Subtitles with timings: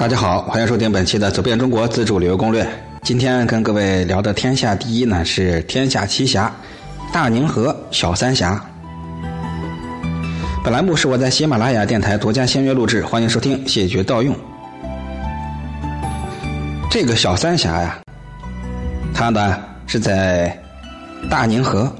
[0.00, 2.64] 大家好，欢迎收听本期的《走遍中国自助旅游攻略》。
[3.02, 6.50] 今天跟各位聊的天下第一呢是天下奇侠——
[7.12, 8.58] 大宁河小三峡。
[10.64, 14.34] 本栏目是我在喜马拉雅电台独家签约录制，欢迎收听，谢绝盗用。
[16.90, 17.98] 这个小三峡呀，
[19.12, 20.58] 它呢是在
[21.28, 21.94] 大宁河，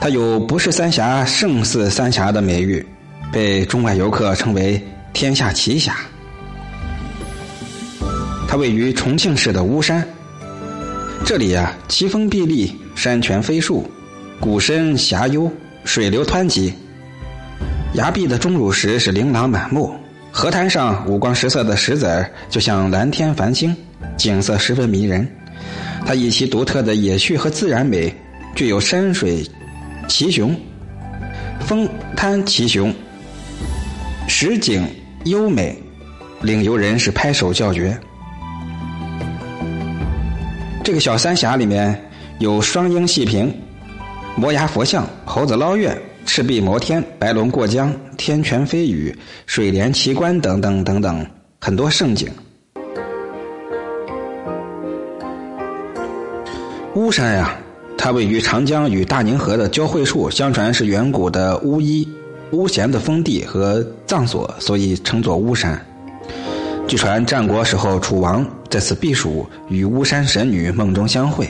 [0.00, 2.86] 它有不是三峡胜似三峡的美誉，
[3.32, 4.80] 被中外游客称为。
[5.12, 5.96] 天下奇峡，
[8.46, 10.06] 它位于重庆市的巫山。
[11.24, 13.84] 这里呀，奇峰壁立，山泉飞树，
[14.40, 15.50] 谷深峡幽，
[15.84, 16.72] 水流湍急。
[17.94, 19.92] 崖壁的钟乳石是琳琅满目，
[20.30, 23.76] 河滩上五光十色的石子儿就像蓝天繁星，
[24.16, 25.28] 景色十分迷人。
[26.06, 28.14] 它以其独特的野趣和自然美，
[28.54, 29.44] 具有山水
[30.06, 30.54] 奇雄、
[31.60, 32.94] 峰滩奇雄、
[34.40, 34.86] 实景。
[35.24, 35.76] 优美，
[36.42, 37.98] 领游人是拍手叫绝。
[40.84, 42.08] 这个小三峡里面
[42.38, 43.52] 有双鹰戏屏、
[44.36, 49.12] 摩崖佛像、猴子捞月、赤壁摩天、白龙过江、天泉飞雨、
[49.46, 51.26] 水帘奇观等等等等
[51.60, 52.28] 很多胜景。
[56.94, 57.58] 巫山呀，
[57.98, 62.08] 它位于长江与大宁河的交汇处，相传是远古的巫医。
[62.52, 65.78] 巫咸的封地和葬所，所以称作巫山。
[66.86, 71.46] 据传战国时候，楚王在此避暑，与巫山神女梦中相会。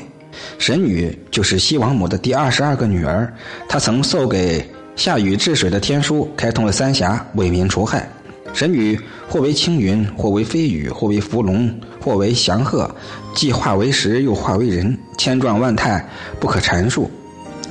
[0.59, 3.33] 神女就是西王母的第二十二个女儿，
[3.69, 8.11] 她曾授给夏禹治水的天书，开通了三峡，为民除害。
[8.53, 12.91] 神女或为青云，或为飞羽，或为伏龙，或为祥鹤，
[13.35, 16.05] 既化为石，又化为人，千状万态，
[16.41, 17.09] 不可阐述。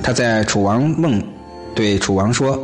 [0.02, 1.22] 她在楚王梦
[1.74, 2.58] 对楚王说。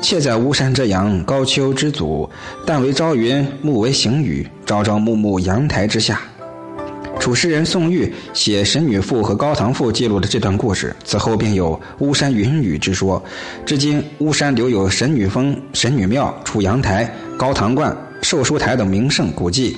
[0.00, 2.28] 妾在巫山之阳，高丘之祖，
[2.64, 6.20] 但为朝云，暮为行雨，朝朝暮暮阳台之下。
[7.18, 10.94] 楚诗人宋玉写《神女赋》和《高唐赋》，记录了这段故事。
[11.04, 13.20] 此后便有巫山云雨之说。
[13.64, 19.76] 至今，巫山留有神女峰、神女庙、楚阳台、高堂观、寿书台等名胜古迹。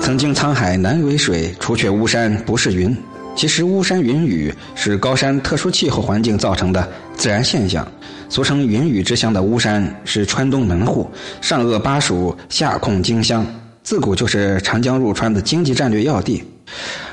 [0.00, 2.96] 曾经沧海难为水，除却巫山不是云。
[3.36, 7.86] 其实巫山云雨是高山特殊气候环境造成的自然现象，
[8.30, 11.08] 俗称云雨之乡的巫山是川东门户，
[11.42, 13.46] 上扼巴蜀，下控荆襄，
[13.82, 16.42] 自古就是长江入川的经济战略要地。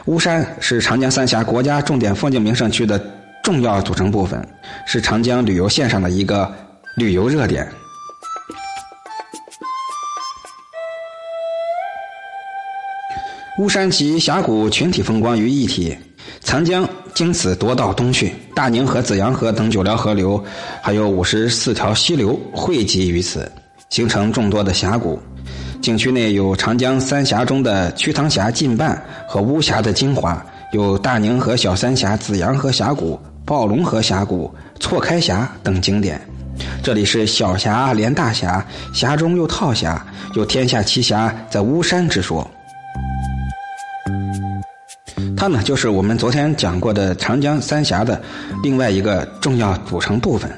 [0.05, 2.97] 巫山是长江三峡国家重点风景名胜区的
[3.43, 4.47] 重要组成部分，
[4.87, 6.49] 是长江旅游线上的一个
[6.95, 7.67] 旅游热点。
[13.59, 15.95] 巫山集峡谷群体风光于一体。
[16.41, 20.43] 长江经此夺道东去，大宁河、子阳河等九条河流，
[20.81, 23.49] 还有五十四条溪流汇集于此，
[23.89, 25.19] 形成众多的峡谷。
[25.81, 36.19] 景区内有长江三峡中的瞿塘峡近半和巫峡的精华，有大宁河小三峡、子阳河峡谷、暴龙河峡谷、错开峡等景点。
[36.81, 40.05] 这里是小峡连大峡，峡中又套峡，
[40.35, 42.49] 有天下奇峡在巫山之说。
[45.43, 48.21] 它呢，就是我们昨天讲过的长江三峡的
[48.63, 50.49] 另外一个重要组成部分。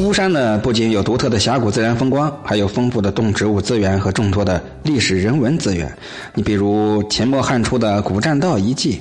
[0.00, 5.94] 巫山呢，不仅有独特的峡谷自然风光，还有丰富的动植物资源和众多的历史人文资源。
[6.32, 8.98] 你比如秦末汉初的古栈道遗迹，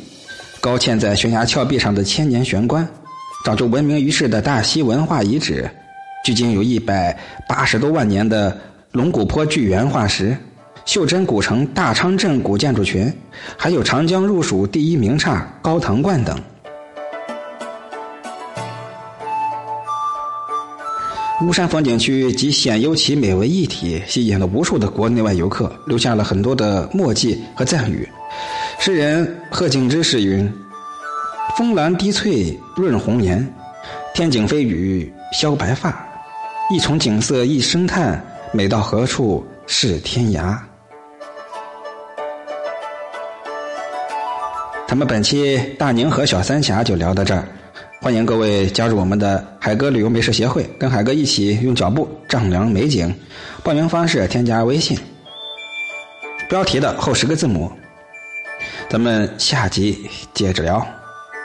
[0.59, 2.85] 高嵌在悬崖峭壁上的千年悬棺，
[3.45, 5.69] 早就闻名于世的大溪文化遗址，
[6.25, 7.17] 距今有一百
[7.47, 8.57] 八十多万年的
[8.91, 10.35] 龙骨坡巨猿化石。
[10.87, 13.13] 袖珍古城大昌镇古建筑群，
[13.57, 16.39] 还有长江入蜀第一名刹高堂观等。
[21.41, 28.07] 巫山风景区集险优奇美为一体，吸引了无数的国内外游客，留下了很多的墨迹和赞誉。
[28.79, 30.49] 诗人贺敬之诗云
[31.57, 33.45] ：“峰岚低翠润红颜，
[34.15, 36.01] 天井飞雨消白发。
[36.73, 40.57] 一重景色一声叹，美到何处是天涯。”
[44.87, 47.45] 咱们本期大宁河小三峡就聊到这儿，
[47.99, 53.13] 欢迎各位加入我们的海哥旅游美食协会，跟海哥一起用脚步丈量美景。
[53.63, 54.97] 报名方式：添加微信，
[56.47, 57.69] 标题的后十个字母。
[58.89, 60.87] 咱们下集接着聊，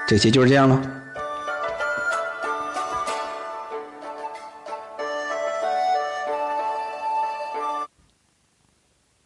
[0.07, 0.81] 这期就是这样了。